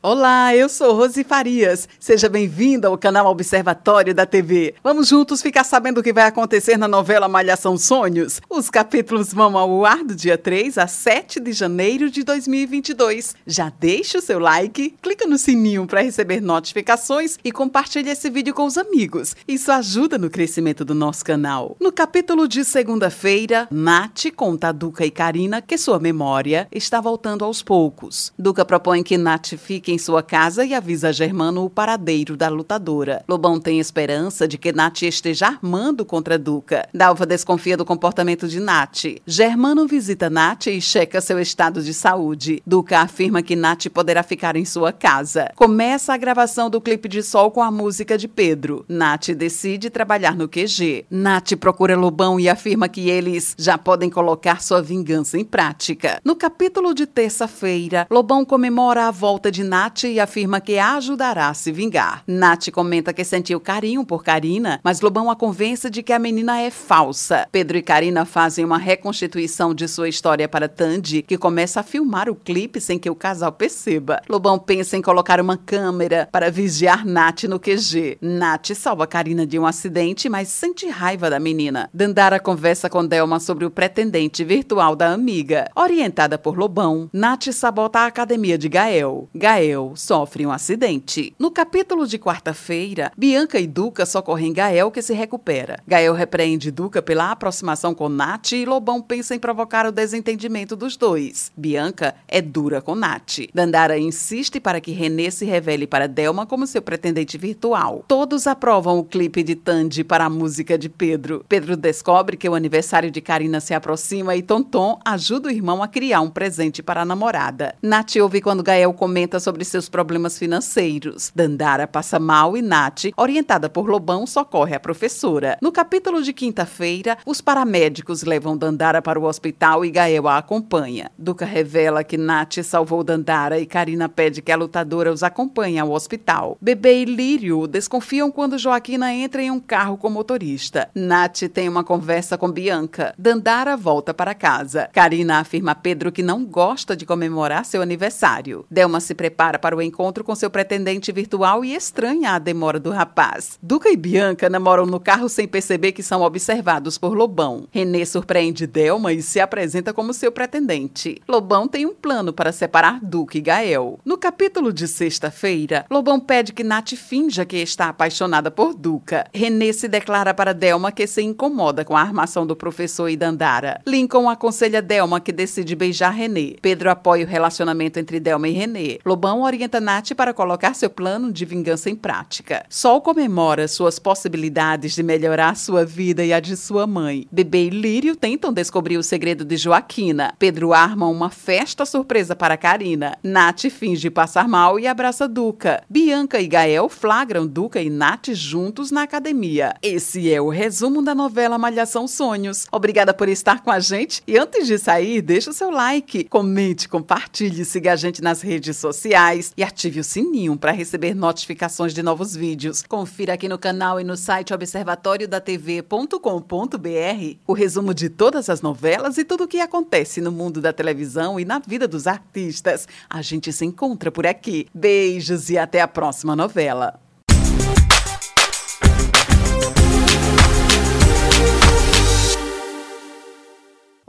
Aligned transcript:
Olá, 0.00 0.54
eu 0.54 0.68
sou 0.68 0.94
Rose 0.94 1.24
Farias. 1.24 1.88
Seja 1.98 2.28
bem-vinda 2.28 2.86
ao 2.86 2.96
canal 2.96 3.26
Observatório 3.26 4.14
da 4.14 4.24
TV. 4.24 4.76
Vamos 4.80 5.08
juntos 5.08 5.42
ficar 5.42 5.64
sabendo 5.64 5.98
o 5.98 6.02
que 6.04 6.12
vai 6.12 6.22
acontecer 6.22 6.76
na 6.76 6.86
novela 6.86 7.26
Malhação 7.26 7.76
Sonhos. 7.76 8.40
Os 8.48 8.70
capítulos 8.70 9.34
vão 9.34 9.58
ao 9.58 9.84
ar 9.84 10.04
do 10.04 10.14
dia 10.14 10.38
3 10.38 10.78
a 10.78 10.86
7 10.86 11.40
de 11.40 11.52
janeiro 11.52 12.08
de 12.12 12.22
2022. 12.22 13.34
Já 13.44 13.72
deixa 13.80 14.18
o 14.18 14.22
seu 14.22 14.38
like, 14.38 14.94
clica 15.02 15.26
no 15.26 15.36
sininho 15.36 15.84
para 15.84 16.00
receber 16.00 16.40
notificações 16.40 17.36
e 17.42 17.50
compartilhe 17.50 18.08
esse 18.08 18.30
vídeo 18.30 18.54
com 18.54 18.66
os 18.66 18.78
amigos. 18.78 19.34
Isso 19.48 19.72
ajuda 19.72 20.16
no 20.16 20.30
crescimento 20.30 20.84
do 20.84 20.94
nosso 20.94 21.24
canal. 21.24 21.76
No 21.80 21.90
capítulo 21.90 22.46
de 22.46 22.64
segunda-feira, 22.64 23.66
Nath 23.68 24.30
conta 24.36 24.68
a 24.68 24.72
Duca 24.72 25.04
e 25.04 25.10
Karina 25.10 25.60
que 25.60 25.76
sua 25.76 25.98
memória 25.98 26.68
está 26.70 27.00
voltando 27.00 27.44
aos 27.44 27.64
poucos. 27.64 28.32
Duca 28.38 28.64
propõe 28.64 29.02
que 29.02 29.18
Nath 29.18 29.56
fique 29.56 29.87
em 29.90 29.98
sua 29.98 30.22
casa 30.22 30.64
e 30.64 30.74
avisa 30.74 31.08
a 31.08 31.12
Germano 31.12 31.64
o 31.64 31.70
paradeiro 31.70 32.36
da 32.36 32.48
lutadora. 32.48 33.24
Lobão 33.28 33.58
tem 33.58 33.80
esperança 33.80 34.46
de 34.46 34.58
que 34.58 34.72
Nath 34.72 35.02
esteja 35.02 35.46
armando 35.46 36.04
contra 36.04 36.38
Duca. 36.38 36.88
Dalva 36.92 37.24
desconfia 37.24 37.76
do 37.76 37.84
comportamento 37.84 38.46
de 38.46 38.60
Nath. 38.60 39.04
Germano 39.26 39.86
visita 39.86 40.28
Nath 40.28 40.66
e 40.66 40.80
checa 40.80 41.20
seu 41.20 41.40
estado 41.40 41.82
de 41.82 41.94
saúde. 41.94 42.62
Duca 42.66 43.00
afirma 43.00 43.42
que 43.42 43.56
Nath 43.56 43.86
poderá 43.88 44.22
ficar 44.22 44.56
em 44.56 44.64
sua 44.64 44.92
casa. 44.92 45.50
Começa 45.56 46.12
a 46.12 46.16
gravação 46.16 46.68
do 46.68 46.80
clipe 46.80 47.08
de 47.08 47.22
sol 47.22 47.50
com 47.50 47.62
a 47.62 47.70
música 47.70 48.18
de 48.18 48.28
Pedro. 48.28 48.84
Nath 48.88 49.30
decide 49.30 49.90
trabalhar 49.90 50.36
no 50.36 50.48
QG. 50.48 51.06
Nath 51.10 51.56
procura 51.58 51.96
Lobão 51.96 52.38
e 52.38 52.48
afirma 52.48 52.88
que 52.88 53.08
eles 53.08 53.54
já 53.58 53.78
podem 53.78 54.10
colocar 54.10 54.62
sua 54.62 54.82
vingança 54.82 55.38
em 55.38 55.44
prática. 55.44 56.20
No 56.24 56.36
capítulo 56.36 56.94
de 56.94 57.06
terça-feira, 57.06 58.06
Lobão 58.10 58.44
comemora 58.44 59.06
a 59.06 59.10
volta 59.10 59.50
de 59.50 59.64
Nath 59.64 59.77
Nath 59.78 60.02
e 60.04 60.18
afirma 60.18 60.60
que 60.60 60.76
a 60.76 60.96
ajudará 60.96 61.50
a 61.50 61.54
se 61.54 61.70
vingar. 61.70 62.24
Nath 62.26 62.68
comenta 62.72 63.12
que 63.12 63.22
sentiu 63.22 63.60
carinho 63.60 64.04
por 64.04 64.24
Karina, 64.24 64.80
mas 64.82 65.00
Lobão 65.00 65.30
a 65.30 65.36
convence 65.36 65.88
de 65.88 66.02
que 66.02 66.12
a 66.12 66.18
menina 66.18 66.60
é 66.60 66.68
falsa. 66.68 67.46
Pedro 67.52 67.78
e 67.78 67.82
Karina 67.82 68.24
fazem 68.24 68.64
uma 68.64 68.76
reconstituição 68.76 69.72
de 69.72 69.86
sua 69.86 70.08
história 70.08 70.48
para 70.48 70.68
Tandy, 70.68 71.22
que 71.22 71.38
começa 71.38 71.78
a 71.78 71.84
filmar 71.84 72.28
o 72.28 72.34
clipe 72.34 72.80
sem 72.80 72.98
que 72.98 73.08
o 73.08 73.14
casal 73.14 73.52
perceba. 73.52 74.20
Lobão 74.28 74.58
pensa 74.58 74.96
em 74.96 75.02
colocar 75.02 75.40
uma 75.40 75.56
câmera 75.56 76.28
para 76.32 76.50
vigiar 76.50 77.06
Nath 77.06 77.44
no 77.44 77.60
QG. 77.60 78.18
Nath 78.20 78.74
salva 78.74 79.06
Karina 79.06 79.46
de 79.46 79.60
um 79.60 79.64
acidente, 79.64 80.28
mas 80.28 80.48
sente 80.48 80.88
raiva 80.88 81.30
da 81.30 81.38
menina. 81.38 81.88
Dandara 81.94 82.40
conversa 82.40 82.90
com 82.90 83.06
Delma 83.06 83.38
sobre 83.38 83.64
o 83.64 83.70
pretendente 83.70 84.42
virtual 84.42 84.96
da 84.96 85.12
amiga. 85.12 85.70
Orientada 85.76 86.36
por 86.36 86.58
Lobão, 86.58 87.08
Nath 87.12 87.52
sabota 87.52 88.00
a 88.00 88.06
academia 88.06 88.58
de 88.58 88.68
Gael. 88.68 89.28
Gael 89.32 89.67
Gael 89.68 89.92
sofre 89.94 90.46
um 90.46 90.50
acidente. 90.50 91.34
No 91.38 91.50
capítulo 91.50 92.06
de 92.06 92.18
quarta-feira, 92.18 93.12
Bianca 93.16 93.60
e 93.60 93.66
Duca 93.66 94.06
socorrem 94.06 94.52
Gael, 94.52 94.90
que 94.90 95.02
se 95.02 95.12
recupera. 95.12 95.78
Gael 95.86 96.14
repreende 96.14 96.70
Duca 96.70 97.02
pela 97.02 97.30
aproximação 97.30 97.94
com 97.94 98.08
Nath 98.08 98.52
e 98.52 98.64
Lobão 98.64 99.02
pensa 99.02 99.34
em 99.34 99.38
provocar 99.38 99.86
o 99.86 99.92
desentendimento 99.92 100.74
dos 100.74 100.96
dois. 100.96 101.52
Bianca 101.56 102.14
é 102.26 102.40
dura 102.40 102.80
com 102.80 102.94
Nath. 102.94 103.40
Dandara 103.52 103.98
insiste 103.98 104.58
para 104.58 104.80
que 104.80 104.92
Renê 104.92 105.30
se 105.30 105.44
revele 105.44 105.86
para 105.86 106.08
Delma 106.08 106.46
como 106.46 106.66
seu 106.66 106.80
pretendente 106.80 107.36
virtual. 107.36 108.04
Todos 108.08 108.46
aprovam 108.46 108.98
o 108.98 109.04
clipe 109.04 109.42
de 109.42 109.54
Tandy 109.54 110.02
para 110.02 110.24
a 110.24 110.30
música 110.30 110.78
de 110.78 110.88
Pedro. 110.88 111.44
Pedro 111.48 111.76
descobre 111.76 112.36
que 112.36 112.48
o 112.48 112.54
aniversário 112.54 113.10
de 113.10 113.20
Karina 113.20 113.60
se 113.60 113.74
aproxima 113.74 114.34
e 114.34 114.42
Tonton 114.42 114.98
ajuda 115.04 115.48
o 115.48 115.52
irmão 115.52 115.82
a 115.82 115.88
criar 115.88 116.22
um 116.22 116.30
presente 116.30 116.82
para 116.82 117.02
a 117.02 117.04
namorada. 117.04 117.74
Nath 117.82 118.16
ouve 118.16 118.40
quando 118.40 118.62
Gael 118.62 118.92
comenta 118.94 119.38
sobre 119.38 119.57
sobre 119.58 119.64
seus 119.64 119.88
problemas 119.88 120.38
financeiros. 120.38 121.32
Dandara 121.34 121.86
passa 121.86 122.18
mal 122.18 122.56
e 122.56 122.62
Nath, 122.62 123.06
orientada 123.16 123.68
por 123.68 123.88
Lobão, 123.88 124.26
socorre 124.26 124.74
a 124.74 124.80
professora. 124.80 125.58
No 125.60 125.72
capítulo 125.72 126.22
de 126.22 126.32
quinta-feira, 126.32 127.18
os 127.26 127.40
paramédicos 127.40 128.22
levam 128.22 128.56
Dandara 128.56 129.02
para 129.02 129.18
o 129.18 129.24
hospital 129.24 129.84
e 129.84 129.90
Gael 129.90 130.28
a 130.28 130.38
acompanha. 130.38 131.10
Duca 131.18 131.44
revela 131.44 132.04
que 132.04 132.16
Nath 132.16 132.62
salvou 132.62 133.02
Dandara 133.02 133.58
e 133.58 133.66
Karina 133.66 134.08
pede 134.08 134.42
que 134.42 134.52
a 134.52 134.56
lutadora 134.56 135.12
os 135.12 135.22
acompanhe 135.22 135.78
ao 135.78 135.90
hospital. 135.90 136.56
Bebê 136.60 137.02
e 137.02 137.04
Lírio 137.04 137.66
desconfiam 137.66 138.30
quando 138.30 138.58
Joaquina 138.58 139.12
entra 139.12 139.42
em 139.42 139.50
um 139.50 139.58
carro 139.58 139.96
com 139.96 140.10
motorista. 140.10 140.88
Nath 140.94 141.42
tem 141.52 141.68
uma 141.68 141.82
conversa 141.82 142.38
com 142.38 142.50
Bianca. 142.50 143.12
Dandara 143.18 143.76
volta 143.76 144.14
para 144.14 144.34
casa. 144.34 144.88
Karina 144.92 145.40
afirma 145.40 145.72
a 145.72 145.74
Pedro 145.74 146.12
que 146.12 146.22
não 146.22 146.44
gosta 146.44 146.94
de 146.94 147.04
comemorar 147.04 147.64
seu 147.64 147.82
aniversário. 147.82 148.64
Delma 148.70 149.00
se 149.00 149.14
prepara 149.14 149.47
prepara 149.48 149.58
para 149.58 149.76
o 149.76 149.80
encontro 149.80 150.22
com 150.22 150.34
seu 150.34 150.50
pretendente 150.50 151.10
virtual 151.10 151.64
e 151.64 151.74
estranha 151.74 152.32
a 152.32 152.38
demora 152.38 152.78
do 152.78 152.90
rapaz. 152.90 153.58
Duca 153.62 153.88
e 153.88 153.96
Bianca 153.96 154.50
namoram 154.50 154.84
no 154.84 155.00
carro 155.00 155.28
sem 155.28 155.48
perceber 155.48 155.92
que 155.92 156.02
são 156.02 156.22
observados 156.22 156.98
por 156.98 157.16
Lobão. 157.16 157.66
Renê 157.70 158.04
surpreende 158.04 158.66
Delma 158.66 159.12
e 159.12 159.22
se 159.22 159.40
apresenta 159.40 159.94
como 159.94 160.12
seu 160.12 160.30
pretendente. 160.30 161.22
Lobão 161.26 161.66
tem 161.66 161.86
um 161.86 161.94
plano 161.94 162.32
para 162.32 162.52
separar 162.52 163.00
Duca 163.02 163.38
e 163.38 163.40
Gael. 163.40 163.98
No 164.04 164.18
capítulo 164.18 164.72
de 164.72 164.86
sexta-feira, 164.86 165.86
Lobão 165.90 166.20
pede 166.20 166.52
que 166.52 166.64
Nath 166.64 166.94
finja 166.94 167.46
que 167.46 167.56
está 167.56 167.88
apaixonada 167.88 168.50
por 168.50 168.74
Duca. 168.74 169.26
Renê 169.32 169.72
se 169.72 169.88
declara 169.88 170.34
para 170.34 170.52
Delma 170.52 170.92
que 170.92 171.06
se 171.06 171.22
incomoda 171.22 171.84
com 171.84 171.96
a 171.96 172.02
armação 172.02 172.46
do 172.46 172.56
professor 172.56 173.08
e 173.08 173.16
Dandara. 173.16 173.80
Lincoln 173.86 174.28
aconselha 174.28 174.82
Delma 174.82 175.20
que 175.20 175.32
decide 175.32 175.74
beijar 175.74 176.10
Renê. 176.10 176.56
Pedro 176.60 176.90
apoia 176.90 177.24
o 177.24 177.28
relacionamento 177.28 177.98
entre 177.98 178.20
Delma 178.20 178.48
e 178.48 178.52
Renê. 178.52 178.98
Lobão 179.04 179.37
Orienta 179.42 179.80
Nath 179.80 180.14
para 180.16 180.34
colocar 180.34 180.74
seu 180.74 180.90
plano 180.90 181.32
de 181.32 181.44
vingança 181.44 181.90
em 181.90 181.94
prática. 181.94 182.64
Sol 182.68 183.00
comemora 183.00 183.68
suas 183.68 183.98
possibilidades 183.98 184.94
de 184.94 185.02
melhorar 185.02 185.56
sua 185.56 185.84
vida 185.84 186.24
e 186.24 186.32
a 186.32 186.40
de 186.40 186.56
sua 186.56 186.86
mãe. 186.86 187.26
Bebê 187.30 187.66
e 187.66 187.70
Lírio 187.70 188.16
tentam 188.16 188.52
descobrir 188.52 188.96
o 188.96 189.02
segredo 189.02 189.44
de 189.44 189.56
Joaquina. 189.56 190.34
Pedro 190.38 190.72
arma 190.72 191.06
uma 191.06 191.30
festa 191.30 191.84
surpresa 191.84 192.34
para 192.34 192.56
Karina. 192.56 193.16
Nath 193.22 193.70
finge 193.70 194.10
passar 194.10 194.48
mal 194.48 194.78
e 194.80 194.86
abraça 194.86 195.28
Duca. 195.28 195.82
Bianca 195.88 196.40
e 196.40 196.48
Gael 196.48 196.88
flagram 196.88 197.46
Duca 197.46 197.80
e 197.80 197.90
Nath 197.90 198.30
juntos 198.32 198.90
na 198.90 199.02
academia. 199.02 199.74
Esse 199.82 200.32
é 200.32 200.40
o 200.40 200.48
resumo 200.48 201.02
da 201.02 201.14
novela 201.14 201.58
Malhação 201.58 202.08
Sonhos. 202.08 202.66
Obrigada 202.72 203.12
por 203.12 203.28
estar 203.28 203.62
com 203.62 203.70
a 203.70 203.78
gente 203.78 204.22
e 204.26 204.38
antes 204.38 204.66
de 204.66 204.78
sair, 204.78 205.20
deixa 205.22 205.50
o 205.50 205.54
seu 205.54 205.70
like, 205.70 206.24
comente, 206.24 206.88
compartilhe, 206.88 207.64
siga 207.64 207.92
a 207.92 207.96
gente 207.96 208.22
nas 208.22 208.40
redes 208.40 208.76
sociais 208.76 209.27
e 209.56 209.62
ative 209.62 210.00
o 210.00 210.04
sininho 210.04 210.56
para 210.56 210.72
receber 210.72 211.14
notificações 211.14 211.92
de 211.92 212.02
novos 212.02 212.34
vídeos. 212.34 212.82
Confira 212.82 213.34
aqui 213.34 213.48
no 213.48 213.58
canal 213.58 214.00
e 214.00 214.04
no 214.04 214.16
site 214.16 214.54
observatoriodatv.com.br 214.54 217.36
o 217.46 217.52
resumo 217.52 217.92
de 217.92 218.08
todas 218.08 218.48
as 218.48 218.62
novelas 218.62 219.18
e 219.18 219.24
tudo 219.24 219.44
o 219.44 219.48
que 219.48 219.60
acontece 219.60 220.20
no 220.20 220.32
mundo 220.32 220.60
da 220.60 220.72
televisão 220.72 221.38
e 221.38 221.44
na 221.44 221.58
vida 221.58 221.86
dos 221.86 222.06
artistas. 222.06 222.88
A 223.08 223.22
gente 223.22 223.52
se 223.52 223.64
encontra 223.64 224.10
por 224.10 224.26
aqui. 224.26 224.66
Beijos 224.74 225.50
e 225.50 225.58
até 225.58 225.80
a 225.80 225.88
próxima 225.88 226.34
novela. 226.34 227.00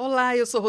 Olá, 0.02 0.36
eu 0.36 0.46
sou 0.46 0.58